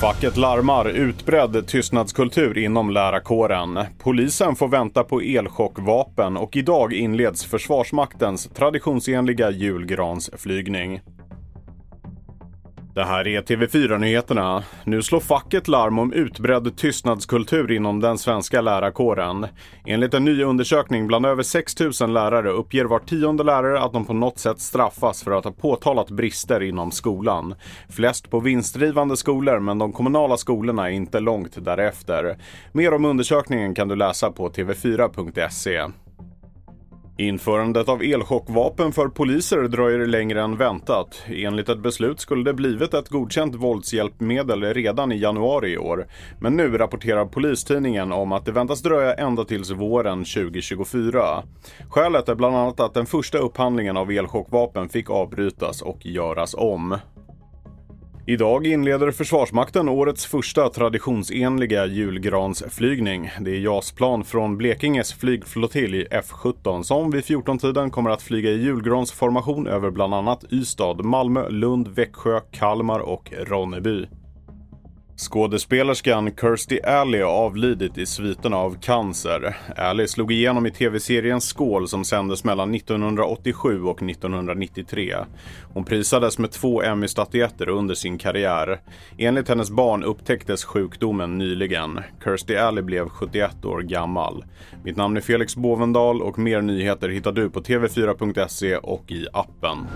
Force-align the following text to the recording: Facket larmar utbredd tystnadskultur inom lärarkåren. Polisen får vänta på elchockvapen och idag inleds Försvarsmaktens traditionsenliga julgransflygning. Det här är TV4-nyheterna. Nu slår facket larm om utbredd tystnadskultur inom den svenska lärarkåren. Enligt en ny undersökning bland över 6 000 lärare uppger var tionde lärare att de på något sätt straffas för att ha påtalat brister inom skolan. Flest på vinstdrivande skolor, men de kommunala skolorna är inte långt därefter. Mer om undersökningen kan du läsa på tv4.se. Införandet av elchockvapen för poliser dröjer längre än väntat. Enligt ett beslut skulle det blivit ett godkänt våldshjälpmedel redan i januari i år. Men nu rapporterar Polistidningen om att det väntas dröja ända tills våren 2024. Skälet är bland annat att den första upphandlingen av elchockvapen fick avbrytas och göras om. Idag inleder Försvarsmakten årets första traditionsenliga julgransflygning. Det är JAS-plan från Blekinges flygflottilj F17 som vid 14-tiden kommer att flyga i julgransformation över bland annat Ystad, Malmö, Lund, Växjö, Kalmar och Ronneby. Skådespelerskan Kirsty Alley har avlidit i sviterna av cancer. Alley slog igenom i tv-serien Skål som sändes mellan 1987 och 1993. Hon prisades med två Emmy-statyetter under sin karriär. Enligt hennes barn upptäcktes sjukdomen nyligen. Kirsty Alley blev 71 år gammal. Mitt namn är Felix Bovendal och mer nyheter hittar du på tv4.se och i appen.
Facket 0.00 0.36
larmar 0.36 0.88
utbredd 0.88 1.66
tystnadskultur 1.66 2.58
inom 2.58 2.90
lärarkåren. 2.90 3.78
Polisen 3.98 4.56
får 4.56 4.68
vänta 4.68 5.04
på 5.04 5.20
elchockvapen 5.20 6.36
och 6.36 6.56
idag 6.56 6.92
inleds 6.92 7.44
Försvarsmaktens 7.44 8.48
traditionsenliga 8.54 9.50
julgransflygning. 9.50 11.00
Det 12.96 13.04
här 13.04 13.28
är 13.28 13.42
TV4-nyheterna. 13.42 14.62
Nu 14.84 15.02
slår 15.02 15.20
facket 15.20 15.68
larm 15.68 15.98
om 15.98 16.12
utbredd 16.12 16.76
tystnadskultur 16.76 17.72
inom 17.72 18.00
den 18.00 18.18
svenska 18.18 18.60
lärarkåren. 18.60 19.46
Enligt 19.86 20.14
en 20.14 20.24
ny 20.24 20.42
undersökning 20.42 21.06
bland 21.06 21.26
över 21.26 21.42
6 21.42 21.80
000 22.00 22.12
lärare 22.12 22.50
uppger 22.50 22.84
var 22.84 22.98
tionde 22.98 23.44
lärare 23.44 23.80
att 23.80 23.92
de 23.92 24.04
på 24.04 24.12
något 24.12 24.38
sätt 24.38 24.60
straffas 24.60 25.22
för 25.22 25.30
att 25.30 25.44
ha 25.44 25.52
påtalat 25.52 26.10
brister 26.10 26.62
inom 26.62 26.90
skolan. 26.90 27.54
Flest 27.88 28.30
på 28.30 28.40
vinstdrivande 28.40 29.16
skolor, 29.16 29.60
men 29.60 29.78
de 29.78 29.92
kommunala 29.92 30.36
skolorna 30.36 30.90
är 30.90 30.92
inte 30.92 31.20
långt 31.20 31.64
därefter. 31.64 32.38
Mer 32.72 32.94
om 32.94 33.04
undersökningen 33.04 33.74
kan 33.74 33.88
du 33.88 33.96
läsa 33.96 34.30
på 34.30 34.48
tv4.se. 34.48 35.84
Införandet 37.18 37.88
av 37.88 38.02
elchockvapen 38.02 38.92
för 38.92 39.08
poliser 39.08 39.62
dröjer 39.62 40.06
längre 40.06 40.42
än 40.42 40.56
väntat. 40.56 41.22
Enligt 41.26 41.68
ett 41.68 41.78
beslut 41.78 42.20
skulle 42.20 42.44
det 42.44 42.54
blivit 42.54 42.94
ett 42.94 43.08
godkänt 43.08 43.54
våldshjälpmedel 43.54 44.62
redan 44.62 45.12
i 45.12 45.16
januari 45.16 45.72
i 45.72 45.78
år. 45.78 46.06
Men 46.40 46.56
nu 46.56 46.78
rapporterar 46.78 47.26
Polistidningen 47.26 48.12
om 48.12 48.32
att 48.32 48.44
det 48.44 48.52
väntas 48.52 48.82
dröja 48.82 49.14
ända 49.14 49.44
tills 49.44 49.70
våren 49.70 50.24
2024. 50.24 51.42
Skälet 51.90 52.28
är 52.28 52.34
bland 52.34 52.56
annat 52.56 52.80
att 52.80 52.94
den 52.94 53.06
första 53.06 53.38
upphandlingen 53.38 53.96
av 53.96 54.10
elchockvapen 54.10 54.88
fick 54.88 55.10
avbrytas 55.10 55.82
och 55.82 56.06
göras 56.06 56.54
om. 56.54 56.98
Idag 58.28 58.66
inleder 58.66 59.10
Försvarsmakten 59.10 59.88
årets 59.88 60.26
första 60.26 60.68
traditionsenliga 60.68 61.86
julgransflygning. 61.86 63.30
Det 63.40 63.50
är 63.50 63.60
JAS-plan 63.60 64.24
från 64.24 64.56
Blekinges 64.56 65.12
flygflottilj 65.12 66.06
F17 66.06 66.82
som 66.82 67.10
vid 67.10 67.24
14-tiden 67.24 67.90
kommer 67.90 68.10
att 68.10 68.22
flyga 68.22 68.50
i 68.50 68.62
julgransformation 68.62 69.66
över 69.66 69.90
bland 69.90 70.14
annat 70.14 70.44
Ystad, 70.52 70.94
Malmö, 71.04 71.48
Lund, 71.48 71.88
Växjö, 71.88 72.40
Kalmar 72.50 72.98
och 73.00 73.32
Ronneby. 73.38 74.06
Skådespelerskan 75.18 76.30
Kirsty 76.40 76.80
Alley 76.80 77.22
har 77.22 77.30
avlidit 77.30 77.98
i 77.98 78.06
sviterna 78.06 78.56
av 78.56 78.76
cancer. 78.80 79.56
Alley 79.76 80.06
slog 80.06 80.32
igenom 80.32 80.66
i 80.66 80.70
tv-serien 80.70 81.40
Skål 81.40 81.88
som 81.88 82.04
sändes 82.04 82.44
mellan 82.44 82.74
1987 82.74 83.82
och 83.82 84.02
1993. 84.02 85.16
Hon 85.72 85.84
prisades 85.84 86.38
med 86.38 86.50
två 86.50 86.82
Emmy-statyetter 86.82 87.68
under 87.68 87.94
sin 87.94 88.18
karriär. 88.18 88.80
Enligt 89.18 89.48
hennes 89.48 89.70
barn 89.70 90.02
upptäcktes 90.02 90.64
sjukdomen 90.64 91.38
nyligen. 91.38 92.00
Kirsty 92.24 92.56
Alley 92.56 92.82
blev 92.82 93.08
71 93.08 93.64
år 93.64 93.80
gammal. 93.80 94.44
Mitt 94.84 94.96
namn 94.96 95.16
är 95.16 95.20
Felix 95.20 95.56
Bovendal 95.56 96.22
och 96.22 96.38
mer 96.38 96.60
nyheter 96.60 97.08
hittar 97.08 97.32
du 97.32 97.50
på 97.50 97.60
tv4.se 97.60 98.76
och 98.76 99.12
i 99.12 99.26
appen. 99.32 99.86